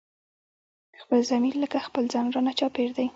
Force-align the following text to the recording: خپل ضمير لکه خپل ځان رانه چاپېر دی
خپل 1.01 1.19
ضمير 1.31 1.55
لکه 1.63 1.79
خپل 1.87 2.03
ځان 2.13 2.25
رانه 2.35 2.53
چاپېر 2.59 2.89
دی 2.97 3.07